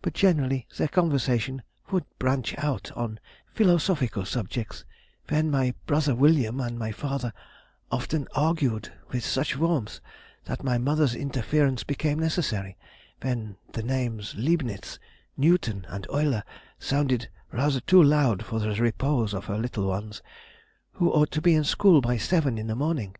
But 0.00 0.14
generally 0.14 0.66
their 0.78 0.88
conversation 0.88 1.60
would 1.90 2.06
branch 2.18 2.56
out 2.56 2.90
on 2.92 3.20
philosophical 3.52 4.24
subjects, 4.24 4.86
when 5.28 5.50
my 5.50 5.74
brother 5.84 6.14
William 6.14 6.60
and 6.60 6.78
my 6.78 6.92
father 6.92 7.34
often 7.92 8.26
argued 8.34 8.90
with 9.10 9.22
such 9.22 9.58
warmth, 9.58 10.00
that 10.44 10.64
my 10.64 10.78
mother's 10.78 11.14
interference 11.14 11.84
became 11.84 12.18
necessary, 12.18 12.78
when 13.20 13.58
the 13.74 13.82
names 13.82 14.34
Leibnitz, 14.34 14.98
Newton, 15.36 15.84
and 15.90 16.06
Euler 16.08 16.42
sounded 16.78 17.28
rather 17.52 17.80
too 17.80 18.02
loud 18.02 18.42
for 18.46 18.60
the 18.60 18.70
repose 18.80 19.34
of 19.34 19.44
her 19.44 19.58
little 19.58 19.86
ones, 19.86 20.22
who 20.92 21.10
ought 21.12 21.30
to 21.32 21.42
be 21.42 21.54
in 21.54 21.64
school 21.64 22.00
by 22.00 22.16
seven 22.16 22.56
in 22.56 22.66
the 22.68 22.74
morning. 22.74 23.14